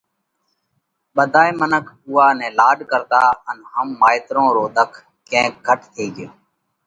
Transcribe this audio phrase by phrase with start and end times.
[1.15, 1.51] ٻڌائي
[2.07, 4.91] اُوئا نئہ لاڏ ڪرتا ان هم مائيترون رو ۮک
[5.29, 6.27] ڪينڪ گھٽ ٿي ڳيو۔